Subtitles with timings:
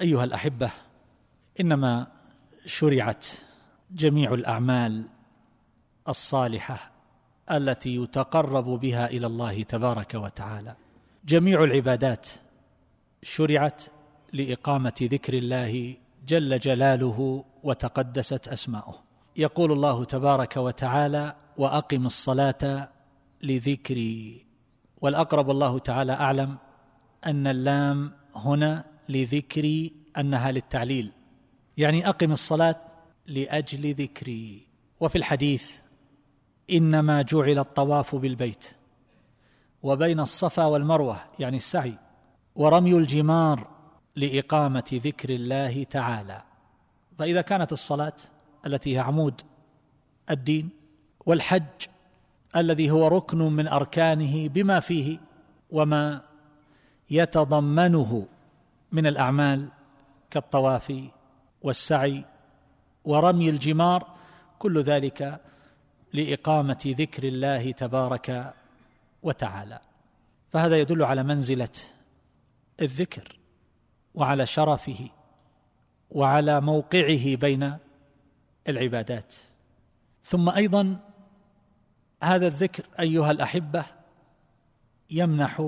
[0.00, 0.70] أيها الأحبة
[1.60, 2.06] إنما
[2.66, 3.26] شرعت
[3.90, 5.08] جميع الأعمال
[6.08, 6.90] الصالحة
[7.50, 10.74] التي يتقرب بها إلى الله تبارك وتعالى.
[11.24, 12.28] جميع العبادات
[13.22, 13.82] شرعت
[14.32, 19.02] لإقامة ذكر الله جل جلاله وتقدست أسماؤه.
[19.36, 22.88] يقول الله تبارك وتعالى وأقم الصلاة
[23.42, 24.46] لذكري.
[25.00, 26.58] والأقرب الله تعالى أعلم
[27.26, 31.12] أن اللام هنا لذكري أنها للتعليل.
[31.76, 32.80] يعني أقم الصلاة
[33.26, 34.66] لأجل ذكري.
[35.00, 35.80] وفي الحديث
[36.70, 38.66] إنما جعل الطواف بالبيت
[39.82, 41.94] وبين الصفا والمروة يعني السعي
[42.54, 43.66] ورمي الجمار
[44.16, 46.42] لإقامة ذكر الله تعالى.
[47.18, 48.16] فإذا كانت الصلاة
[48.66, 49.40] التي هي عمود
[50.30, 50.68] الدين
[51.26, 51.86] والحج
[52.56, 55.18] الذي هو ركن من أركانه بما فيه
[55.70, 56.20] وما
[57.10, 58.26] يتضمنه
[58.92, 59.68] من الأعمال
[60.30, 60.92] كالطواف
[61.62, 62.24] والسعي
[63.04, 64.06] ورمي الجمار
[64.58, 65.40] كل ذلك
[66.12, 68.54] لإقامة ذكر الله تبارك
[69.22, 69.80] وتعالى.
[70.52, 71.68] فهذا يدل على منزلة
[72.80, 73.38] الذكر
[74.14, 75.08] وعلى شرفه
[76.10, 77.76] وعلى موقعه بين
[78.68, 79.34] العبادات.
[80.24, 81.00] ثم أيضا
[82.22, 83.84] هذا الذكر أيها الأحبة
[85.10, 85.60] يمنح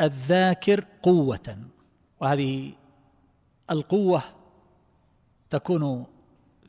[0.00, 1.58] الذاكر قوة
[2.20, 2.72] وهذه
[3.70, 4.22] القوة
[5.50, 6.06] تكون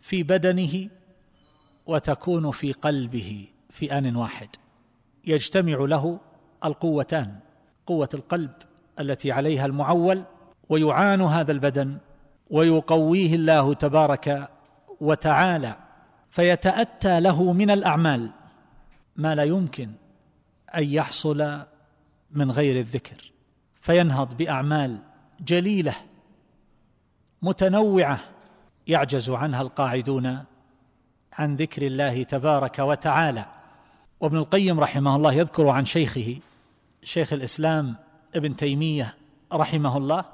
[0.01, 0.89] في بدنه
[1.85, 4.49] وتكون في قلبه في آن واحد.
[5.25, 6.19] يجتمع له
[6.65, 7.39] القوتان
[7.85, 8.51] قوة القلب
[8.99, 10.23] التي عليها المعول
[10.69, 11.97] ويعان هذا البدن
[12.49, 14.49] ويقويه الله تبارك
[15.01, 15.75] وتعالى
[16.29, 18.31] فيتأتى له من الأعمال.
[19.15, 19.91] ما لا يمكن
[20.75, 21.61] أن يحصل
[22.31, 23.31] من غير الذكر
[23.81, 24.99] فينهض بأعمال
[25.39, 25.95] جليلة
[27.41, 28.19] متنوعة
[28.87, 30.43] يعجز عنها القاعدون
[31.33, 33.45] عن ذكر الله تبارك وتعالى.
[34.19, 36.39] وابن القيم رحمه الله يذكر عن شيخه
[37.03, 37.95] شيخ الإسلام
[38.35, 39.15] ابن تيمية
[39.53, 40.25] رحمه الله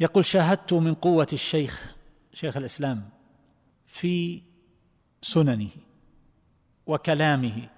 [0.00, 1.94] يقول شاهدت من قوة الشيخ
[2.34, 3.08] شيخ الإسلام
[3.86, 4.42] في
[5.22, 5.70] سننه
[6.86, 7.68] وكلامه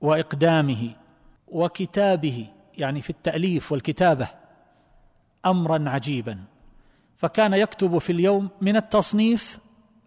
[0.00, 0.94] وإقدامه
[1.50, 2.46] وكتابه
[2.78, 4.28] يعني في التأليف والكتابة
[5.46, 6.44] امرا عجيبا.
[7.16, 9.58] فكان يكتب في اليوم من التصنيف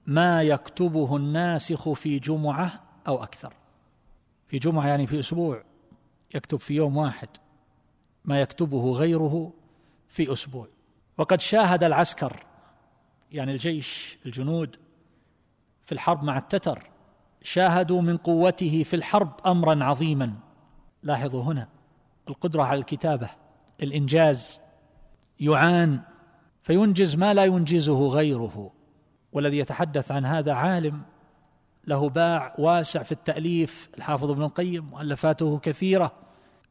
[0.08, 3.54] ما يكتبه الناسخ في جمعة أو أكثر.
[4.48, 5.64] في جمعة يعني في أسبوع
[6.36, 7.30] يكتب في يوم واحد.
[8.26, 9.54] ما يكتبه غيره
[10.08, 10.68] في أسبوع.
[11.18, 12.46] وقد شاهد العسكر
[13.32, 14.76] يعني الجيش الجنود
[15.86, 16.90] في الحرب مع التتر
[17.42, 20.34] شاهدوا من قوته في الحرب امرا عظيما.
[21.04, 21.68] لاحظوا هنا
[22.30, 23.30] القدرة على الكتابة
[23.84, 24.62] الإنجاز
[25.40, 26.00] يعان
[26.64, 28.72] فينجز ما لا ينجزه غيره
[29.34, 31.02] والذي يتحدث عن هذا عالم
[31.88, 36.12] له باع واسع في التأليف الحافظ ابن القيم مؤلفاته كثيرة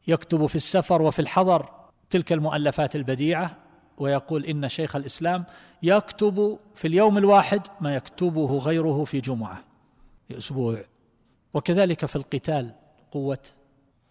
[0.08, 1.70] يكتب في السفر وفي الحضر
[2.10, 3.56] تلك المؤلفات البديعة
[3.98, 5.44] ويقول إن شيخ الإسلام
[5.82, 9.64] يكتب في اليوم الواحد ما يكتبه غيره في جمعة
[10.28, 10.84] في أسبوع
[11.54, 12.74] وكذلك في القتال
[13.10, 13.38] قوة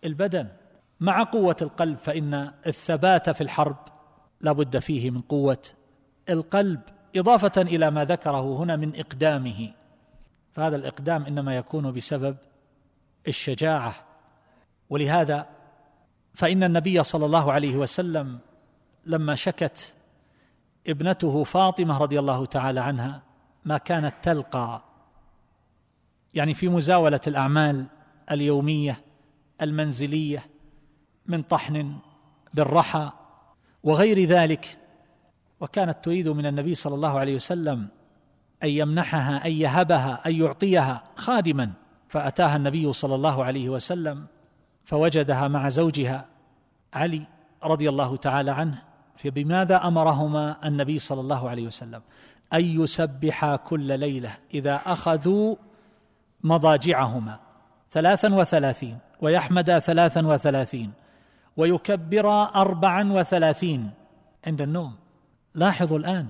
[0.04, 0.48] البدن
[1.00, 3.78] مع قوة القلب فإن الثبات في الحرب
[4.42, 5.62] لا بد فيه من قوة
[6.30, 6.82] القلب
[7.16, 9.74] إضافة إلى ما ذكره هنا من إقدامه.
[10.54, 12.38] فهذا الإقدام إنما يكون بسبب
[13.28, 13.96] الشجاعة.
[14.90, 15.48] ولهذا
[16.34, 18.40] فإن النبي صلى الله عليه وسلم
[19.06, 19.96] لما شكت
[20.88, 23.22] ابنته فاطمة رضي الله تعالى عنها
[23.66, 24.82] ما كانت تلقى.
[26.34, 27.86] يعني في مزاولة الأعمال
[28.32, 29.11] اليومية
[29.62, 30.46] المنزلية
[31.26, 31.96] من طحن
[32.54, 33.12] بالرحى
[33.84, 34.78] وغير ذلك
[35.60, 37.88] وكانت تريد من النبي صلى الله عليه وسلم
[38.64, 41.72] أن يمنحها أن يهبها أن يعطيها خادما.
[42.08, 44.26] فأتاها النبي صلى الله عليه وسلم
[44.86, 46.26] فوجدها مع زوجها
[46.94, 47.22] علي
[47.64, 48.82] رضي الله تعالى عنه
[49.18, 52.02] فبماذا أمرهما النبي صلى الله عليه وسلم؟
[52.54, 55.56] أن يسبحا كل ليلة إذا أخذوا
[56.44, 57.40] مضاجعهما
[57.92, 58.98] ثلاثا وثلاثين.
[59.22, 60.92] ويحمدا ثلاثا وثلاثين
[61.58, 63.92] ويكبر أربعا وثلاثين
[64.48, 64.96] عند النوم.
[65.56, 66.28] لاحظوا الآن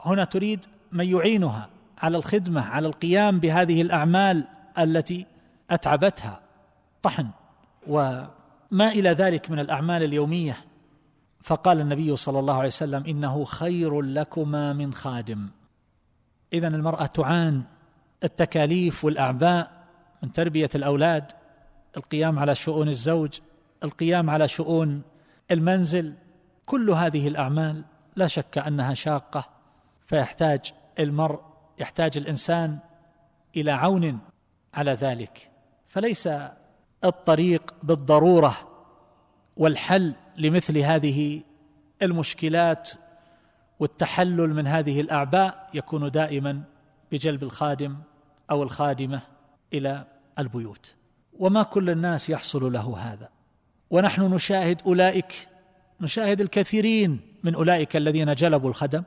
[0.00, 4.44] هنا تريد من يعينها على الخدمة على القيام بهذه الأعمال
[4.78, 5.26] التي
[5.70, 6.40] أتعبتها.
[7.02, 7.28] طحن.
[7.86, 8.28] وما
[8.72, 10.56] إلى ذلك من الأعمال اليومية؟
[11.42, 15.48] فقال النبي صلى الله عليه وسلم إنه خير لكما من خادم.
[16.52, 17.62] اذا المرأة تعان
[18.24, 19.70] التكاليف والأعباء
[20.22, 21.32] من تربية الأولاد
[21.96, 23.40] القيام على شؤون الزوج
[23.84, 25.02] القيام على شؤون
[25.50, 26.14] المنزل
[26.66, 27.84] كل هذه الأعمال
[28.16, 29.48] لا شك أنها شاقة
[30.06, 31.40] فيحتاج المرء
[31.78, 32.78] يحتاج الإنسان
[33.56, 34.18] إلى عون
[34.74, 35.50] على ذلك.
[35.88, 36.28] فليس
[37.04, 38.56] الطريق بالضرورة
[39.56, 41.42] والحل لمثل هذه
[42.02, 42.90] المشكلات
[43.80, 46.62] والتحلل من هذه الأعباء يكون دائما
[47.12, 47.96] بجلب الخادم
[48.50, 49.20] أو الخادمة
[49.72, 50.04] إلى
[50.38, 50.97] البيوت.
[51.38, 53.28] وما كل الناس يحصل له هذا.
[53.90, 55.48] ونحن نشاهد أولئك
[56.00, 59.02] نشاهد الكثيرين من أولئك الذين جلبوا الخدم.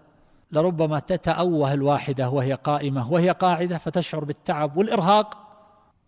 [0.51, 5.37] لربما تتأوه الواحدة وهي قائمة وهي قاعدة فتشعر بالتعب والإرهاق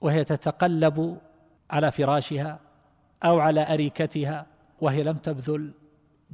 [0.02, 1.18] وهي تتقلب
[1.72, 2.60] على فراشها
[3.24, 4.46] أو على أريكتها
[4.82, 5.72] وهي لم تبذل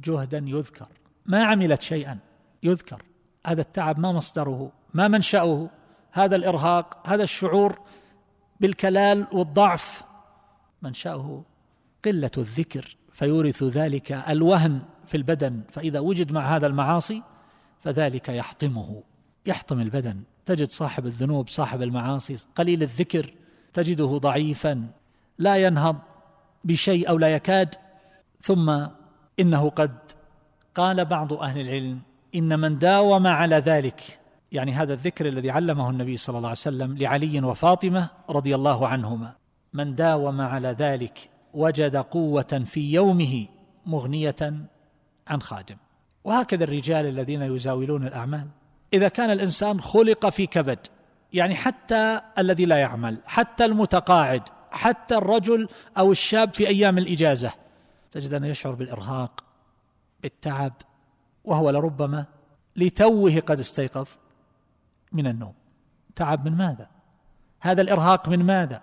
[0.04, 0.86] جهدا يذكر.
[1.26, 2.18] ما عملت شيئا
[2.62, 3.02] يذكر.
[3.46, 5.68] هذا التعب ما مصدره ما منشأه.
[6.12, 7.78] هذا الإرهاق هذا الشعور
[8.60, 10.02] بالكلال والضعف.
[10.82, 11.44] منشأه
[12.04, 17.22] قلة الذكر فيورث ذلك الوهن في البدن فإذا وجد مع هذا المعاصي
[17.80, 19.02] فذلك يحطمه.
[19.46, 20.22] يحطم البدن.
[20.46, 23.34] تجد صاحب الذنوب صاحب المعاصي قليل الذكر
[23.72, 24.86] تجده ضعيفا.
[25.38, 25.96] لا ينهض
[26.64, 27.74] بشيء أو لا يكاد.
[28.40, 28.86] ثم
[29.40, 29.98] إنه قد
[30.74, 32.00] قال بعض أهل العلم
[32.34, 34.20] إن من داوم على ذلك
[34.52, 39.34] يعني هذا الذكر الذي علمه النبي صلى الله عليه وسلم لعلي وفاطمة رضي الله عنهما.
[39.72, 43.46] من داوم على ذلك وجد قوة في يومه
[43.86, 44.52] مغنية
[45.28, 45.76] عن خادم.
[46.24, 48.46] وهكذا الرجال الذين يزاولون الأعمال.
[48.92, 50.86] إذا كان الإنسان خلق في كبد
[51.32, 55.68] يعني حتى الذي لا يعمل حتى المتقاعد حتى الرجل
[55.98, 57.52] أو الشاب في أيام الإجازة
[58.10, 59.44] تجد أنه يشعر بالإرهاق
[60.22, 60.72] بالتعب
[61.44, 62.24] وهو لربما
[62.76, 64.08] لتوه قد استيقظ.
[65.12, 65.52] من النوم.
[66.16, 66.88] تعب من ماذا؟
[67.60, 68.82] هذا الإرهاق من ماذا؟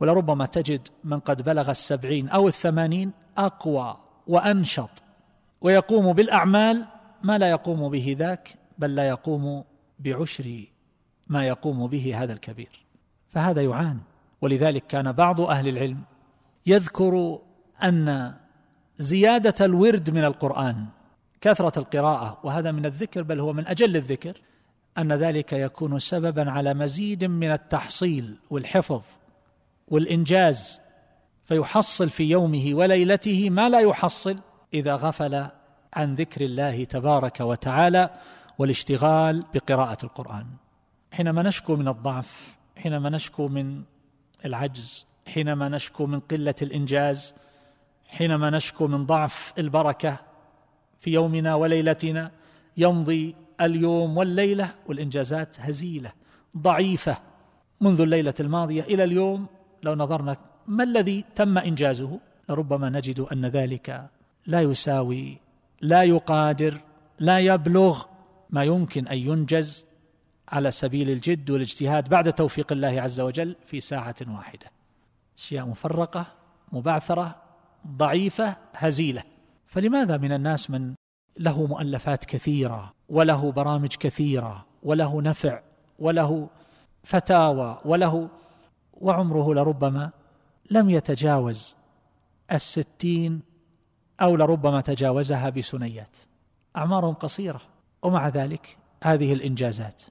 [0.00, 3.96] ولربما تجد من قد بلغ السبعين أو الثمانين أقوى
[4.26, 5.02] وأنشط
[5.60, 6.86] ويقوم بالأعمال
[7.22, 9.64] ما لا يقوم به ذاك بل لا يقوم
[9.98, 10.64] بعشر
[11.26, 12.86] ما يقوم به هذا الكبير.
[13.28, 14.00] فهذا يعان.
[14.40, 16.00] ولذلك كان بعض أهل العلم
[16.66, 17.38] يذكر
[17.82, 18.34] أن
[18.98, 20.86] زيادة الورد من القرآن
[21.40, 24.38] كثرة القراءة وهذا من الذكر بل هو من أجل الذكر
[24.98, 29.02] أن ذلك يكون سببا على مزيد من التحصيل والحفظ
[29.88, 30.80] والإنجاز
[31.44, 34.38] فيحصل في يومه وليلته ما لا يحصل
[34.74, 35.46] إذا غفل
[35.94, 38.10] عن ذكر الله تبارك وتعالى
[38.58, 40.46] والاشتغال بقراءة القرآن.
[41.12, 43.82] حينما نشكو من الضعف حينما نشكو من
[44.44, 47.34] العجز حينما نشكو من قلة الإنجاز
[48.08, 50.16] حينما نشكو من ضعف البركة
[51.00, 52.30] في يومنا وليلتنا
[52.76, 56.12] يمضي اليوم والليلة والإنجازات هزيلة
[56.58, 57.16] ضعيفة.
[57.80, 59.46] منذ الليلة الماضية إلى اليوم
[59.82, 60.36] لو نظرنا
[60.66, 64.10] ما الذي تم إنجازه لربما نجد أن ذلك
[64.46, 65.38] لا يساوي
[65.80, 66.80] لا يقادر
[67.18, 68.02] لا يبلغ
[68.50, 69.86] ما يمكن أن ينجز
[70.48, 74.66] على سبيل الجد والاجتهاد بعد توفيق الله عز وجل في ساعة واحدة.
[75.38, 76.26] أشياء مفرقة
[76.72, 77.36] مبعثرة
[77.86, 79.22] ضعيفة هزيلة.
[79.66, 80.94] فلماذا من الناس من
[81.38, 85.60] له مؤلفات كثيرة وله برامج كثيرة وله نفع
[85.98, 86.48] وله
[87.04, 88.28] فتاوى وله
[88.94, 90.10] وعمره لربما
[90.70, 91.76] لم يتجاوز
[92.52, 93.40] الستين
[94.20, 96.18] أو لربما تجاوزها بسنيات
[96.76, 97.60] أعمارهم قصيرة
[98.02, 100.02] ومع ذلك هذه الإنجازات.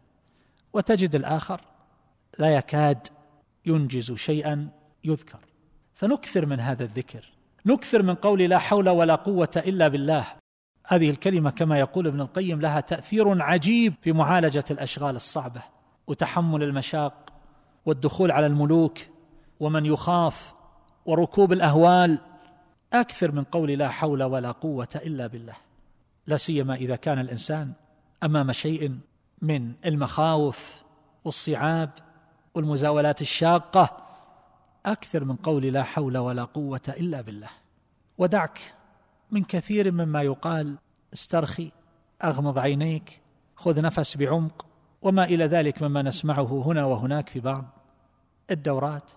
[0.73, 1.61] وتجد الآخر
[2.39, 3.07] لا يكاد
[3.65, 4.69] ينجز شيئا
[5.03, 5.39] يذكر.
[5.93, 7.31] فنكثر من هذا الذكر.
[7.65, 10.38] نكثر من قول لا حول ولا قوة إلا بالله.
[10.91, 15.61] هذه الكلمة كما يقول ابن القيم لها تأثير عجيب في معالجة الأشغال الصعبة
[16.07, 17.13] وتحمل المشاق
[17.85, 18.97] والدخول على الملوك
[19.59, 20.53] ومن يخاف
[21.05, 22.19] وركوب الأهوال
[22.93, 25.53] أكثر من قول لا حول ولا قوة إلا بالله.
[26.27, 27.73] لا سيما إذا كان الإنسان
[28.23, 28.97] أمام شيء
[29.41, 30.81] من المخاوف
[31.25, 31.89] والصعاب
[32.53, 33.97] والمزاولات الشاقة
[34.85, 37.49] أكثر من قول لا حول ولا قوة إلا بالله.
[38.17, 38.73] ودعك
[39.31, 40.77] من كثير مما يقال
[41.13, 41.71] استرخي
[42.23, 43.21] أغمض عينيك
[43.55, 44.65] خذ نفس بعمق
[45.01, 47.65] وما إلى ذلك مما نسمعه هنا وهناك في بعض
[48.51, 49.11] الدورات.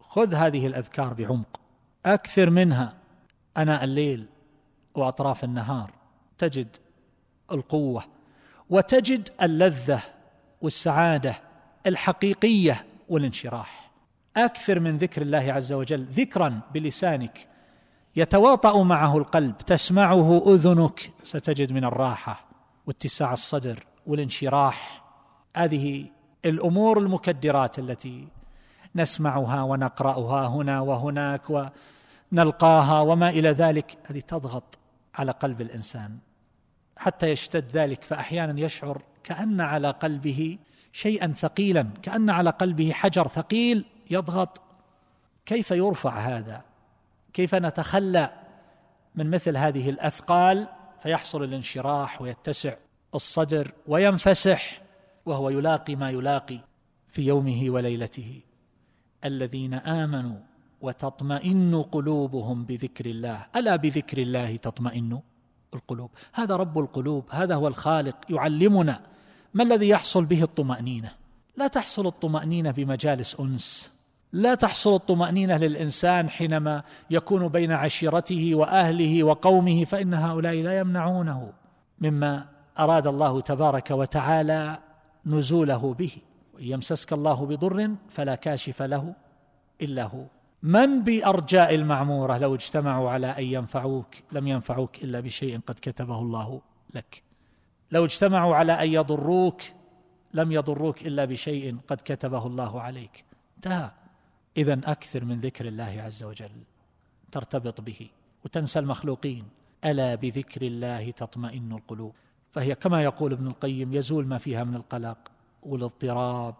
[0.00, 1.60] خذ هذه الأذكار بعمق.
[2.06, 2.94] أكثر منها
[3.56, 4.26] اناء الليل
[4.94, 5.92] وأطراف النهار.
[6.38, 6.76] تجد
[7.52, 8.04] القوة
[8.70, 10.02] وتجد اللذة
[10.62, 11.34] والسعادة
[11.86, 13.90] الحقيقية والانشراح.
[14.36, 17.48] أكثر من ذكر الله عز وجل ذكرا بلسانك
[18.18, 22.44] يتواطأ معه القلب تسمعه أذنك ستجد من الراحة
[22.86, 25.04] واتساع الصدر والانشراح.
[25.56, 26.06] هذه
[26.44, 28.28] الأمور المكدرات التي
[28.94, 31.70] نسمعها ونقرأها هنا وهناك
[32.32, 33.98] ونلقاها وما إلى ذلك.
[34.06, 34.78] هذه تضغط
[35.14, 36.18] على قلب الإنسان.
[36.96, 40.58] حتى يشتد ذلك فأحيانا يشعر كأن على قلبه
[40.92, 44.60] شيئا ثقيلا كأن على قلبه حجر ثقيل يضغط.
[45.46, 46.68] كيف يرفع هذا؟
[47.32, 48.30] كيف نتخلى
[49.14, 50.68] من مثل هذه الأثقال
[51.02, 52.74] فيحصل الانشراح ويتسع
[53.14, 54.82] الصدر وينفسح
[55.26, 56.60] وهو يلاقي ما يلاقي
[57.08, 58.40] في يومه وليلته.
[59.24, 60.36] الذين آمنوا
[60.80, 63.46] وتطمئن قلوبهم بذكر الله.
[63.56, 65.20] ألا بذكر الله تطمئن
[65.74, 69.00] القلوب؟ هذا رب القلوب هذا هو الخالق يعلمنا
[69.54, 71.12] ما الذي يحصل به الطمأنينة.
[71.56, 73.92] لا تحصل الطمأنينة بمجالس أنس.
[74.32, 81.52] لا تحصل الطمأنينة للإنسان حينما يكون بين عشيرته وأهله وقومه فإن هؤلاء لا يمنعونه
[82.00, 82.46] مما
[82.78, 84.78] أراد الله تبارك وتعالى
[85.26, 86.12] نزوله به.
[86.54, 89.14] وإن يمسسك الله بضر فلا كاشف له
[89.82, 90.24] إلا هو.
[90.62, 96.60] من بأرجاء المعمورة؟ لو اجتمعوا على أن ينفعوك لم ينفعوك إلا بشيء قد كتبه الله
[96.94, 97.22] لك.
[97.90, 99.62] لو اجتمعوا على أن يضروك
[100.34, 103.24] لم يضروك إلا بشيء قد كتبه الله عليك.
[103.56, 103.90] انتهى.
[104.58, 106.50] اذا أكثر من ذكر الله عز وجل.
[107.32, 108.08] ترتبط به.
[108.44, 109.44] وتنسى المخلوقين.
[109.84, 112.14] ألا بذكر الله تطمئن القلوب.
[112.50, 115.18] فهي كما يقول ابن القيم يزول ما فيها من القلق
[115.62, 116.54] والاضطراب.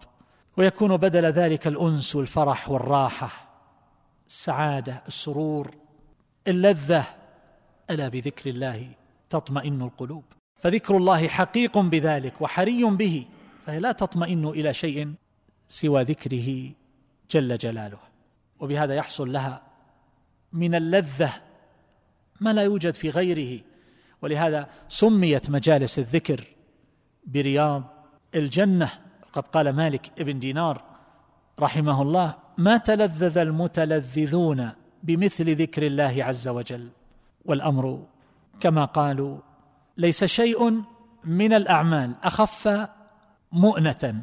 [0.59, 3.49] ويكون بدل ذلك الأنس والفرح والراحة.
[4.29, 5.75] السعاده السرور
[6.49, 7.05] اللذة.
[7.91, 8.91] ألا بذكر الله
[9.31, 10.25] تطمئن القلوب.
[10.61, 13.27] فذكر الله حقيق بذلك وحري به.
[13.67, 15.15] فهي لا تطمئن إلى شيء
[15.69, 16.78] سوى ذكره.
[17.31, 17.99] جل جلاله.
[18.61, 19.63] وبهذا يحصل لها
[20.53, 21.33] من اللذة
[22.41, 23.61] ما لا يوجد في غيره.
[24.23, 26.45] ولهذا سميت مجالس الذكر
[27.27, 27.83] برياض
[28.35, 28.91] الجنة.
[29.33, 30.83] قد قال مالك ابن دينار
[31.61, 34.71] رحمه الله ما تلذذ المتلذذون
[35.03, 36.89] بمثل ذكر الله عز وجل؟
[37.45, 38.07] والأمر
[38.61, 39.39] كما قالوا
[39.97, 40.83] ليس شيء
[41.25, 42.89] من الأعمال أخف
[43.53, 44.23] مؤنة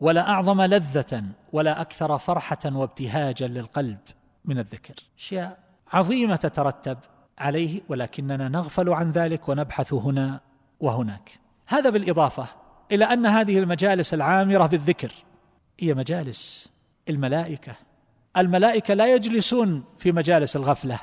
[0.00, 3.98] ولا أعظم لذة ولا أكثر فرحة وابتهاجا للقلب
[4.44, 4.94] من الذكر.
[5.18, 5.58] أشياء
[5.92, 6.98] عظيمة تترتب
[7.38, 10.40] عليه ولكننا نغفل عن ذلك ونبحث هنا
[10.80, 11.38] وهناك.
[11.66, 12.46] هذا بالإضافة
[12.92, 15.12] إلى أن هذه المجالس العامرة بالذكر
[15.80, 16.70] هي مجالس
[17.08, 17.72] الملائكة.
[18.36, 20.98] الملائكة لا يجلسون في مجالس الغفلة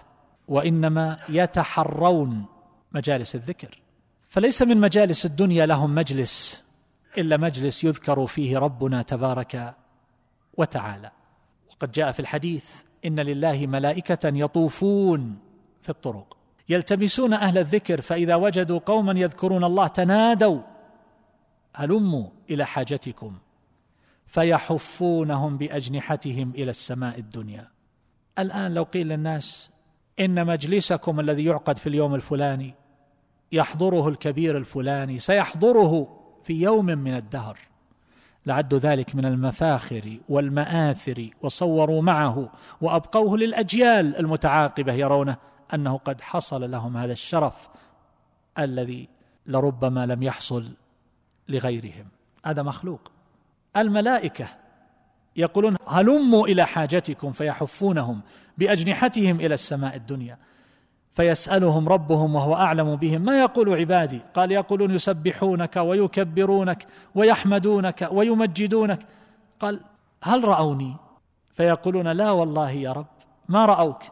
[0.47, 2.45] وإنما يتحرون
[2.91, 3.79] مجالس الذكر.
[4.29, 6.64] فليس من مجالس الدنيا لهم مجلس
[7.17, 9.75] إلا مجلس يذكر فيه ربنا تبارك
[10.57, 11.11] وتعالى.
[11.71, 12.65] وقد جاء في الحديث
[13.05, 15.39] إن لله ملائكة يطوفون
[15.81, 16.37] في الطرق
[16.69, 20.61] يلتمسون أهل الذكر فإذا وجدوا قوما يذكرون الله تنادوا
[21.75, 23.37] هلموا إلى حاجتكم؟
[24.25, 27.67] فيحفونهم بأجنحتهم إلى السماء الدنيا.
[28.39, 29.69] الآن لو قيل للناس
[30.19, 32.73] إن مجلسكم الذي يعقد في اليوم الفلاني
[33.51, 37.57] يحضره الكبير الفلاني سيحضره في يوم من الدهر.
[38.45, 42.49] لعدوا ذلك من المفاخر والمآثر وصوروا معه
[42.81, 45.37] وأبقوه للأجيال المتعاقبة يرونه
[45.73, 47.69] أنه قد حصل لهم هذا الشرف
[48.59, 49.07] الذي
[49.45, 50.71] لربما لم يحصل
[51.49, 52.05] لغيرهم.
[52.45, 53.11] هذا مخلوق.
[53.77, 54.47] الملائكة
[55.35, 58.21] يقولون هلموا إلى حاجتكم فيحفونهم
[58.57, 60.37] بأجنحتهم إلى السماء الدنيا.
[61.15, 63.21] فيسألهم ربهم وهو أعلم بهم.
[63.21, 68.99] ما يقول عبادي؟ قال يقولون يسبحونك ويكبرونك ويحمدونك ويمجدونك.
[69.59, 69.79] قال
[70.23, 70.95] هل رأوني؟
[71.53, 73.05] فيقولون لا والله يا رب
[73.49, 74.03] ما رأوك؟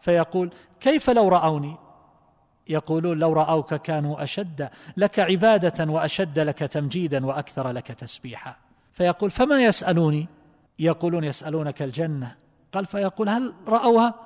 [0.00, 0.50] فيقول
[0.80, 1.76] كيف لو رأوني؟
[2.68, 8.56] يقولون لو رأوك كانوا أشد لك عبادة وأشد لك تمجيدا وأكثر لك تسبيحا.
[8.92, 10.28] فيقول فما يسألوني؟
[10.78, 12.34] يقولون يسألونك الجنة.
[12.72, 14.25] قال فيقول هل رأوها؟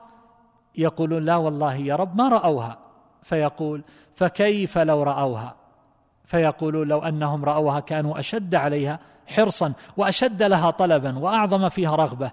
[0.78, 2.78] يقولون لا والله يا رب ما رأوها.
[3.22, 3.82] فيقول
[4.14, 5.54] فكيف لو رأوها؟
[6.24, 12.30] فيقولون لو أنهم رأوها كانوا أشد عليها حرصا وأشد لها طلبا وأعظم فيها رغبة.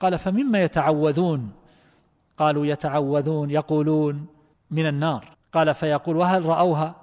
[0.00, 1.52] قال فمما يتعوذون؟
[2.36, 4.26] قالوا يتعوذون يقولون
[4.70, 5.24] من النار.
[5.52, 6.94] قال فيقول وهل رأوها؟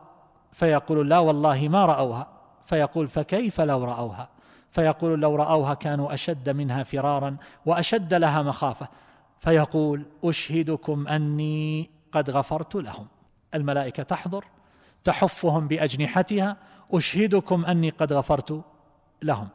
[0.51, 2.27] فيقول لا والله ما رأوها.
[2.65, 4.27] فيقول فكيف لو رأوها؟
[4.72, 8.88] فيقول لو رأوها كانوا أشد منها فرارا وأشد لها مخافة.
[9.39, 13.08] فيقول أشهدكم أني قد غفرت لهم.
[13.54, 14.46] الملائكة تحضر
[15.04, 16.58] تحفهم بأجنحتها
[16.94, 18.62] أشهدكم أني قد غفرت
[19.22, 19.48] لهم.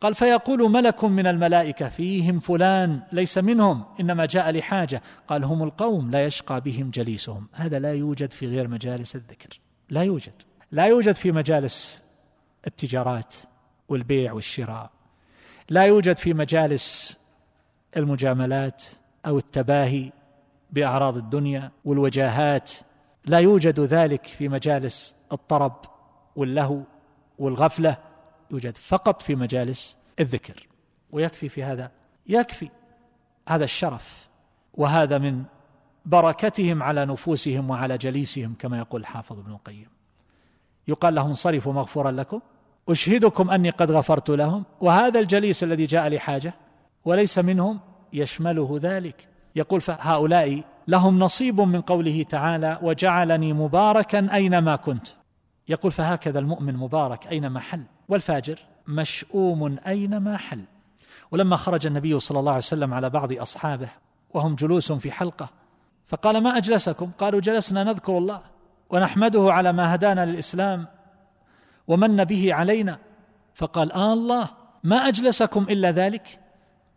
[0.00, 5.02] قال فيقول ملك من الملائكة فيهم فلان ليس منهم إنما جاء لحاجة.
[5.28, 7.48] قال هم القوم لا يشقى بهم جليسهم.
[7.52, 9.60] هذا لا يوجد في غير مجالس الذكر.
[9.90, 10.42] لا يوجد.
[10.72, 12.02] لا يوجد في مجالس
[12.66, 13.34] التجارات
[13.88, 14.90] والبيع والشراء.
[15.68, 17.18] لا يوجد في مجالس
[17.96, 18.84] المجاملات
[19.26, 20.12] أو التباهي
[20.70, 22.72] بأعراض الدنيا والوجاهات
[23.24, 25.72] لا يوجد ذلك في مجالس الطرب
[26.36, 26.80] واللهو
[27.38, 27.96] والغفلة
[28.50, 30.66] يوجد فقط في مجالس الذكر.
[31.12, 31.90] ويكفي في هذا
[32.26, 32.68] يكفي
[33.48, 34.28] هذا الشرف
[34.74, 35.44] وهذا من
[36.06, 39.88] بركتهم على نفوسهم وعلى جليسهم كما يقول الحافظ ابن القيم.
[40.88, 42.40] يقال لهم انصرفوا مغفورا لكم
[42.88, 46.54] أشهدكم أني قد غفرت لهم وهذا الجليس الذي جاء لحاجة
[47.04, 47.80] وليس منهم
[48.12, 49.28] يشمله ذلك.
[49.56, 55.08] يقول فهؤلاء لهم نصيب من قوله تعالى وجعلني مباركا أينما كنت.
[55.68, 60.64] يقول فهكذا المؤمن مبارك أينما حل والفاجر مشؤوم أينما حل.
[61.30, 63.88] ولما خرج النبي صلى الله عليه وسلم على بعض أصحابه
[64.34, 65.48] وهم جلوس في حلقة
[66.06, 68.40] فقال ما أجلسكم؟ قالوا جلسنا نذكر الله
[68.90, 70.86] ونحمده على ما هدانا للإسلام
[71.88, 72.98] ومن به علينا.
[73.54, 74.48] فقال آه الله
[74.84, 76.40] ما أجلسكم إلا ذلك؟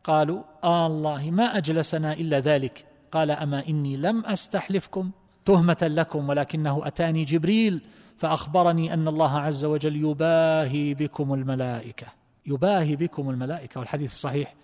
[0.03, 2.86] قالوا آه الله ما أجلسنا إلا ذلك.
[3.12, 5.12] قال أما إني لم أستحلفكم
[5.46, 7.82] تهمة لكم ولكنه أتاني جبريل
[8.17, 12.08] فأخبرني أن الله عز وجل يباهي بكم الملائكة.
[12.46, 14.55] يباهي بكم الملائكة والحديث الصحيح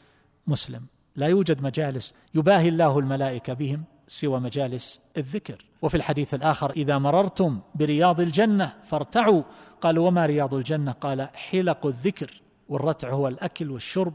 [0.48, 0.86] مسلم.
[1.16, 5.66] لا يوجد مجالس يباهي الله الملائكة بهم سوى مجالس الذكر.
[5.82, 9.44] وفي الحديث الآخر إذا مررتم برياض الجنة فارتعوا.
[9.82, 14.14] قالوا وما رياض الجنة؟ قال حلق الذكر والرتع هو الأكل والشرب.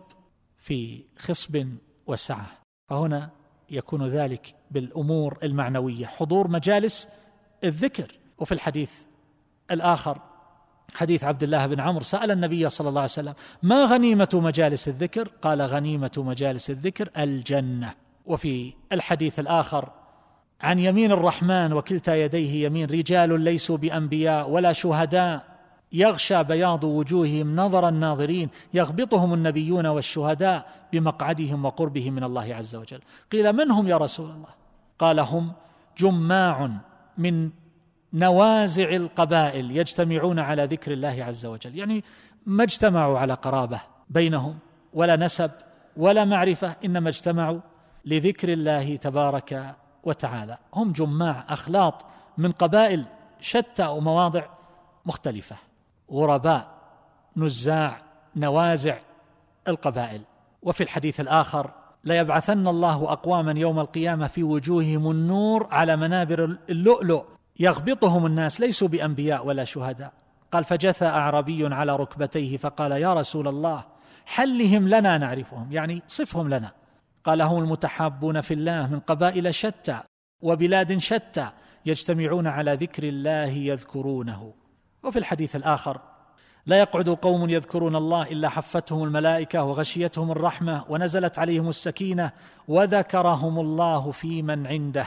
[0.64, 1.66] في خصب
[2.06, 2.46] وسعة.
[2.90, 3.30] فهنا
[3.70, 6.06] يكون ذلك بالأمور المعنوية.
[6.06, 7.08] حضور مجالس
[7.64, 8.12] الذكر.
[8.38, 8.92] وفي الحديث
[9.70, 10.18] الآخر
[10.94, 15.28] حديث عبد الله بن عمرو سأل النبي صلى الله عليه وسلم ما غنيمة مجالس الذكر؟
[15.42, 17.94] قال غنيمة مجالس الذكر الجنة.
[18.26, 19.90] وفي الحديث الآخر
[20.60, 25.53] عن يمين الرحمن وكلتا يديه يمين رجال ليسوا بأنبياء ولا شهداء
[25.92, 33.00] يغشى بياض وجوههم نظر الناظرين يغبطهم النبيون والشهداء بمقعدهم وقربهم من الله عز وجل.
[33.32, 34.48] قيل من هم يا رسول الله؟
[34.98, 35.52] قال هم
[35.98, 36.70] جماع
[37.18, 37.50] من
[38.12, 41.78] نوازع القبائل يجتمعون على ذكر الله عز وجل.
[41.78, 42.04] يعني
[42.46, 44.58] ما اجتمعوا على قرابة بينهم
[44.94, 45.50] ولا نسب
[45.96, 47.60] ولا معرفة إنما اجتمعوا
[48.04, 50.56] لذكر الله تبارك وتعالى.
[50.74, 52.06] هم جماع أخلاط
[52.38, 53.04] من قبائل
[53.40, 54.42] شتى ومواضع
[55.06, 55.56] مختلفة.
[56.14, 56.74] غرباء
[57.36, 57.98] نزاع
[58.36, 58.98] نوازع
[59.68, 60.20] القبائل.
[60.62, 61.70] وفي الحديث الآخر
[62.04, 67.24] ليبعثن الله أقواما يوم القيامة في وجوههم النور على منابر اللؤلؤ
[67.60, 70.12] يغبطهم الناس ليسوا بأنبياء ولا شهداء.
[70.52, 73.84] قال فجثى أعرابي على ركبتيه فقال يا رسول الله
[74.26, 76.72] حلهم لنا نعرفهم يعني صفهم لنا
[77.24, 79.98] قال هم المتحابون في الله من قبائل شتى
[80.42, 81.48] وبلاد شتى
[81.86, 84.52] يجتمعون على ذكر الله يذكرونه
[85.04, 86.00] وفي الحديث الآخر
[86.66, 92.30] لا يقعد قوم يذكرون الله إلا حفتهم الملائكة وغشيتهم الرحمة ونزلت عليهم السكينة
[92.68, 95.06] وذكرهم الله في من عنده.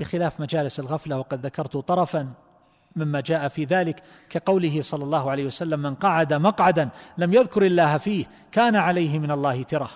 [0.00, 2.28] بخلاف مجالس الغفلة وقد ذكرت طرفا
[2.96, 7.98] مما جاء في ذلك كقوله صلى الله عليه وسلم من قعد مقعدا لم يذكر الله
[7.98, 9.90] فيه كان عليه من الله ترة.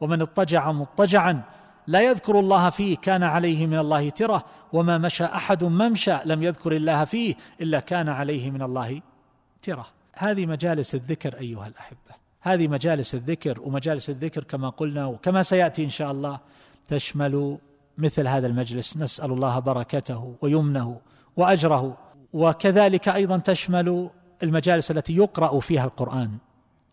[0.00, 1.42] ومن اضطجع مضطجعا
[1.88, 6.72] لا يذكر الله فيه كان عليه من الله ترة وما مشى أحد ممشى لم يذكر
[6.72, 9.00] الله فيه إلا كان عليه من الله
[9.62, 9.86] ترة.
[10.14, 12.14] هذه مجالس الذكر أيها الأحبة.
[12.40, 16.38] هذه مجالس الذكر ومجالس الذكر كما قلنا وكما سيأتي إن شاء الله
[16.88, 17.58] تشمل
[17.98, 18.96] مثل هذا المجلس.
[18.96, 21.00] نسأل الله بركته ويمنه
[21.36, 21.96] وأجره
[22.32, 24.10] وكذلك أيضا تشمل
[24.42, 26.30] المجالس التي يقرأ فيها القرآن.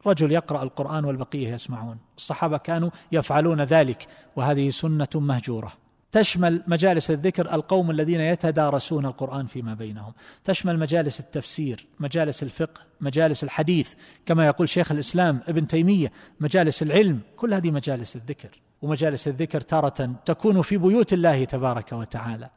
[0.07, 1.97] رجل يقرأ القرآن والبقية يسمعون.
[2.17, 5.73] الصحابة كانوا يفعلون ذلك وهذه سنة مهجورة.
[6.11, 10.13] تشمل مجالس الذكر القوم الذين يتدارسون القرآن فيما بينهم.
[10.43, 13.93] تشمل مجالس التفسير مجالس الفقه مجالس الحديث
[14.25, 18.61] كما يقول شيخ الإسلام ابن تيمية مجالس العلم كل هذه مجالس الذكر.
[18.81, 22.49] ومجالس الذكر تارة تكون في بيوت الله تبارك وتعالى.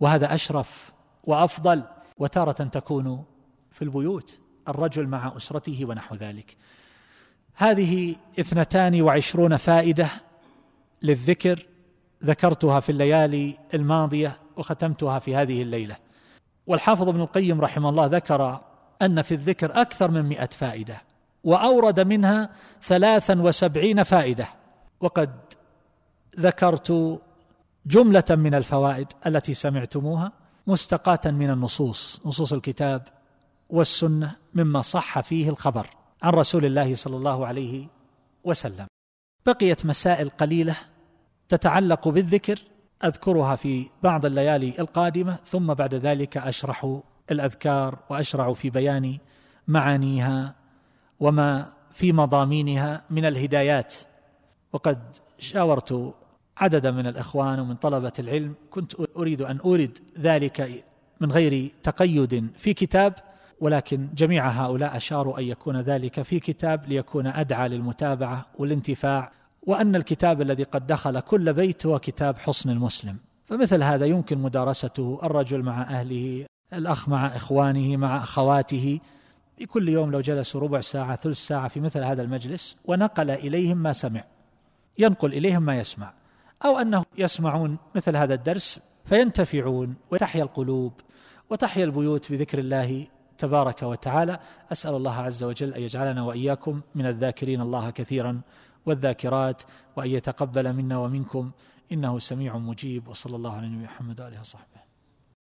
[0.00, 0.92] وهذا أشرف
[1.24, 1.82] وأفضل
[2.18, 3.24] وتارة تكون
[3.70, 6.56] في البيوت الرجل مع أسرته ونحو ذلك.
[7.58, 10.08] هذه اثنتان وعشرون فائدة
[11.02, 11.66] للذكر
[12.24, 15.96] ذكرتها في الليالي الماضية وختمتها في هذه الليلة.
[16.66, 18.60] والحافظ ابن القيم رحمه الله ذكر
[19.02, 21.02] أن في الذكر أكثر من مئة فائدة
[21.44, 22.50] وأورد منها
[22.82, 24.48] ثلاثا وسبعين فائدة.
[25.00, 25.30] وقد
[26.40, 27.20] ذكرت
[27.86, 30.32] جملة من الفوائد التي سمعتموها
[30.66, 33.02] مستقاة من النصوص نصوص الكتاب
[33.70, 35.97] والسنة مما صح فيه الخبر.
[36.22, 37.86] عن رسول الله صلى الله عليه
[38.44, 38.86] وسلم.
[39.46, 40.76] بقيت مسائل قليلة
[41.48, 42.58] تتعلق بالذكر
[43.04, 47.00] أذكرها في بعض الليالي القادمة ثم بعد ذلك أشرح
[47.30, 49.18] الأذكار وأشرع في بيان
[49.68, 50.54] معانيها
[51.20, 53.94] وما في مضامينها من الهدايات.
[54.72, 56.14] وقد شاورت
[56.56, 60.84] عددا من الإخوان ومن طلبة العلم كنت أريد أن أورد ذلك
[61.20, 63.14] من غير تقيد في كتاب
[63.60, 70.42] ولكن جميع هؤلاء أشاروا أن يكون ذلك في كتاب ليكون أدعى للمتابعة والانتفاع وأن الكتاب
[70.42, 73.16] الذي قد دخل كل بيت هو كتاب حصن المسلم.
[73.46, 79.00] فمثل هذا يمكن مدارسته الرجل مع أهله الأخ مع إخوانه مع أخواته.
[79.56, 83.76] في كل يوم لو جلسوا ربع ساعة ثلث ساعة في مثل هذا المجلس ونقل إليهم
[83.76, 84.24] ما سمع.
[84.98, 86.12] ينقل إليهم ما يسمع.
[86.64, 90.92] أو انه يسمعون مثل هذا الدرس فينتفعون وتحيا القلوب
[91.50, 93.06] وتحيا البيوت بذكر الله
[93.38, 94.38] تبارك وتعالى.
[94.72, 98.40] أسأل الله عز وجل أن يجعلنا وإياكم من الذاكرين الله كثيرا
[98.86, 99.62] والذاكرات
[99.96, 101.50] وأن يتقبل منا ومنكم.
[101.92, 104.87] إنه سميع مجيب وصلى الله على نبينا محمد وآله وصحبه.